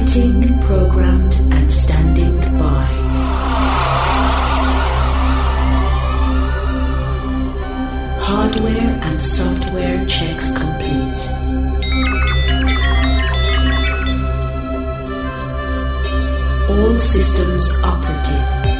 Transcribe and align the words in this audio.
Writing, 0.00 0.58
programmed, 0.60 1.38
and 1.52 1.70
standing 1.70 2.34
by. 2.58 2.86
Hardware 8.22 8.98
and 9.02 9.22
software 9.22 10.06
checks 10.06 10.56
complete. 10.56 11.20
All 16.70 16.98
systems 16.98 17.70
operative. 17.84 18.79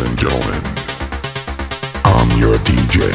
And 0.00 0.16
gentlemen, 0.16 0.62
I'm 2.04 2.30
your 2.38 2.56
DJ. 2.58 3.10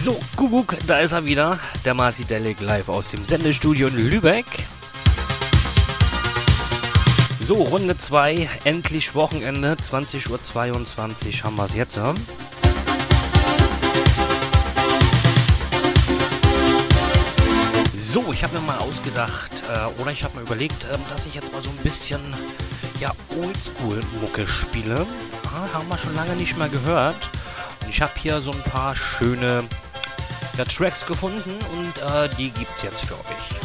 So, 0.00 0.20
Kuckuck, 0.36 0.76
da 0.86 1.00
ist 1.00 1.10
er 1.10 1.24
wieder, 1.24 1.58
der 1.84 1.94
Marci 1.94 2.24
Delic 2.24 2.60
live 2.60 2.88
aus 2.88 3.10
dem 3.10 3.24
Sendestudio 3.24 3.88
in 3.88 4.10
Lübeck. 4.10 4.46
So, 7.50 7.64
Runde 7.64 7.98
2, 7.98 8.48
endlich 8.62 9.16
Wochenende, 9.16 9.72
20.22 9.72 10.28
Uhr 10.30 11.42
haben 11.42 11.56
wir 11.56 11.64
es 11.64 11.74
jetzt. 11.74 11.96
Ja? 11.96 12.14
So, 18.14 18.32
ich 18.32 18.44
habe 18.44 18.54
mir 18.54 18.60
mal 18.60 18.78
ausgedacht, 18.78 19.64
äh, 19.68 20.00
oder 20.00 20.12
ich 20.12 20.22
habe 20.22 20.36
mir 20.36 20.42
überlegt, 20.42 20.86
ähm, 20.94 21.00
dass 21.10 21.26
ich 21.26 21.34
jetzt 21.34 21.52
mal 21.52 21.60
so 21.60 21.70
ein 21.70 21.76
bisschen, 21.78 22.20
ja, 23.00 23.10
Oldschool-Mucke 23.42 24.46
spiele. 24.46 25.04
Ah, 25.46 25.74
haben 25.74 25.88
wir 25.88 25.98
schon 25.98 26.14
lange 26.14 26.36
nicht 26.36 26.56
mehr 26.56 26.68
gehört. 26.68 27.30
Und 27.82 27.88
ich 27.88 28.00
habe 28.00 28.12
hier 28.14 28.40
so 28.40 28.52
ein 28.52 28.62
paar 28.62 28.94
schöne 28.94 29.64
ja, 30.56 30.64
Tracks 30.66 31.04
gefunden 31.04 31.50
und 31.50 32.02
äh, 32.14 32.28
die 32.38 32.50
gibt's 32.50 32.82
jetzt 32.84 33.04
für 33.06 33.14
euch. 33.14 33.59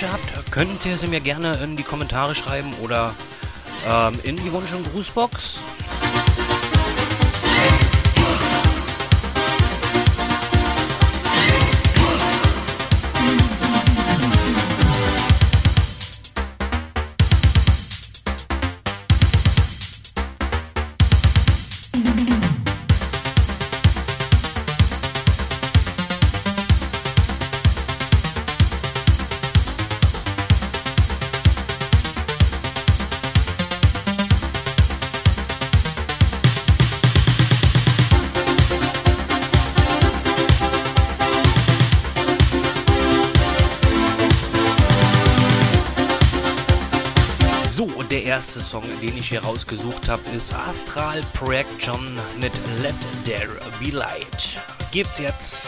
Musikwünsche 0.00 0.12
habt, 0.12 0.50
könnt 0.50 0.86
ihr 0.86 0.96
sie 0.96 1.08
mir 1.08 1.20
gerne 1.20 1.58
in 1.62 1.76
die 1.76 1.82
Kommentare 1.82 2.34
schreiben 2.34 2.72
oder 2.82 3.14
ähm, 3.86 4.18
in 4.22 4.36
die 4.36 4.50
Wunsch- 4.52 4.72
und 4.72 4.90
Grußbox. 4.92 5.60
Song, 48.70 48.84
den 49.02 49.16
ich 49.16 49.30
hier 49.30 49.42
rausgesucht 49.42 50.08
habe, 50.08 50.22
ist 50.30 50.54
Astral 50.54 51.24
Projection 51.32 52.16
mit 52.38 52.52
Let 52.80 52.94
There 53.24 53.58
Be 53.80 53.90
Light. 53.90 54.58
Gibt's 54.92 55.18
jetzt. 55.18 55.66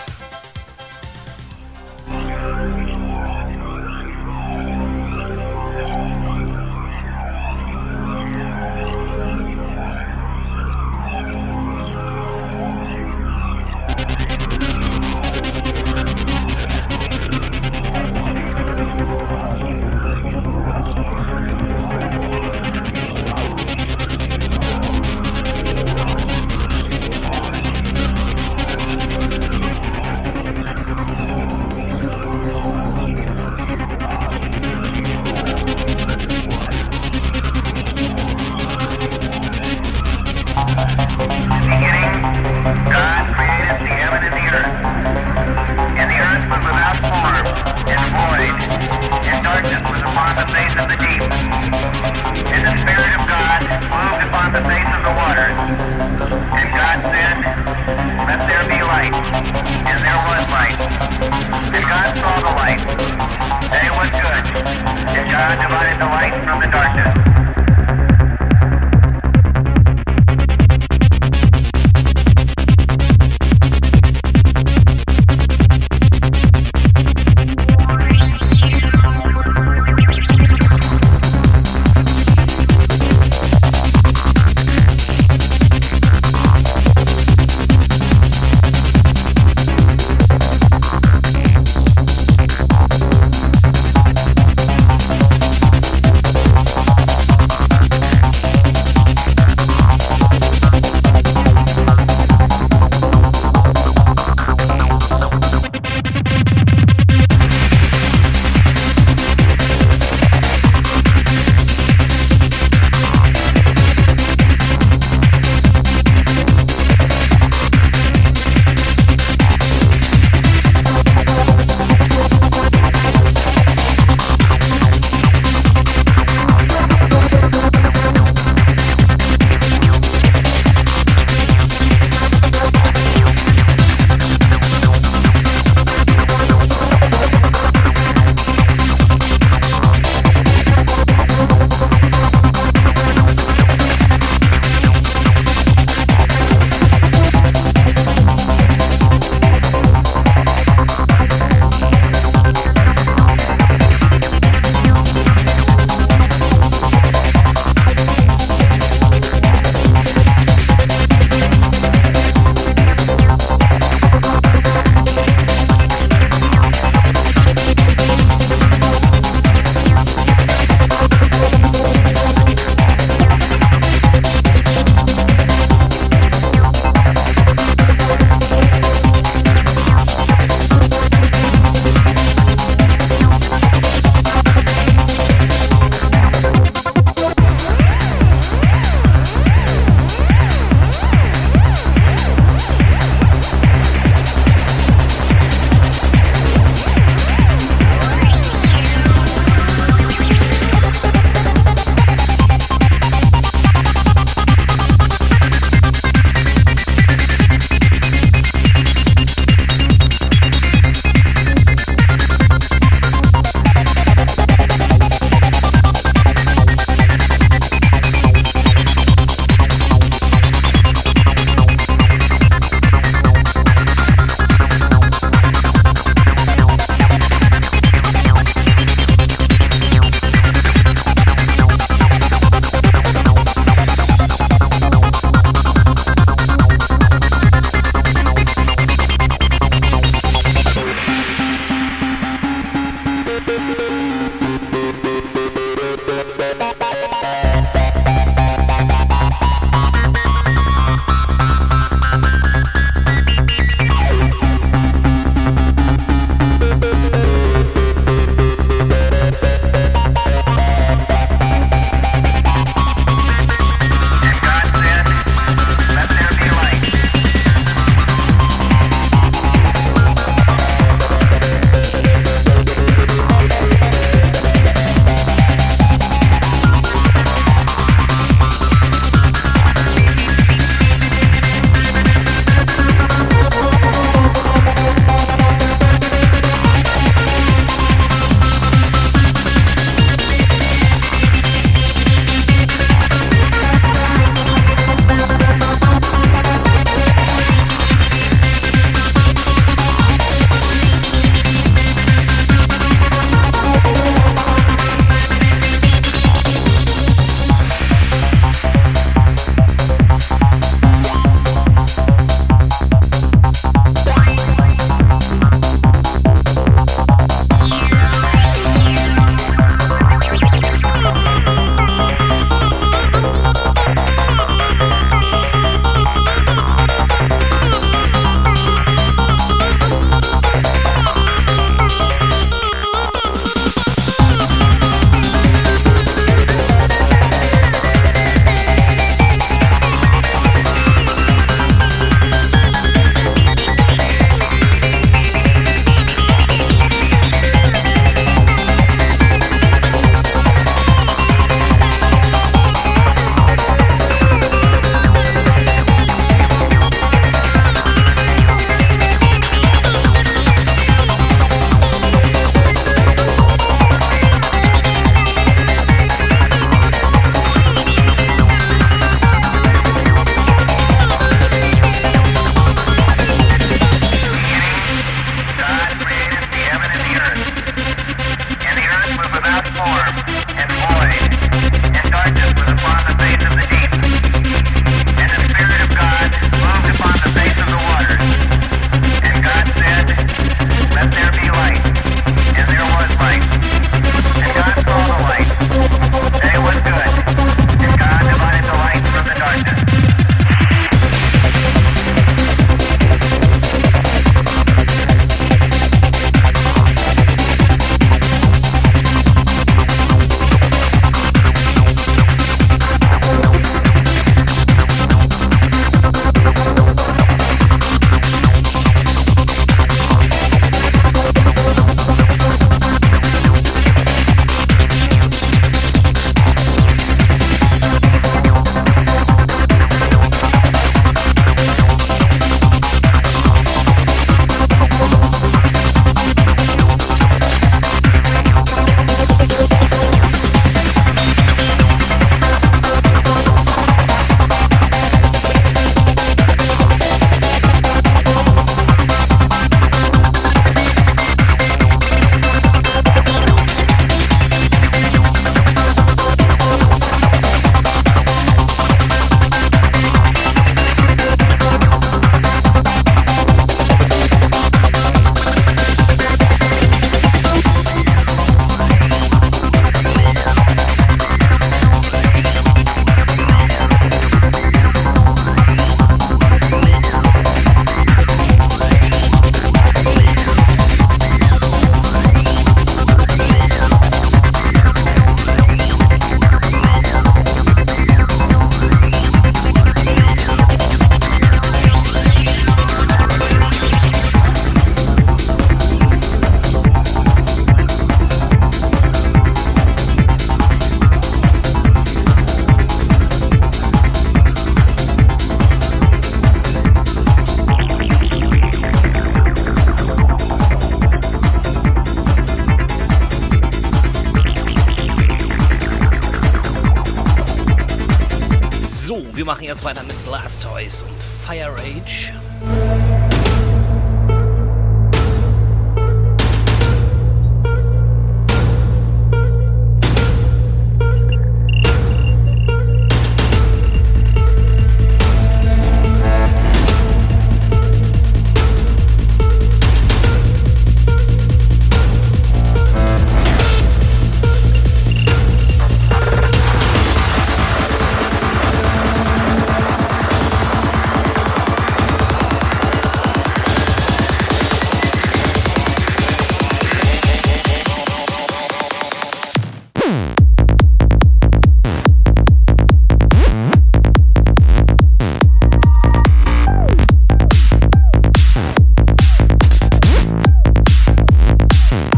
Jetzt 519.83 519.85
weiter 519.85 520.03
mit 520.05 520.25
Blastoise 520.25 521.05
und 521.05 521.23
Fire 521.23 521.73
Rage. 521.77 522.33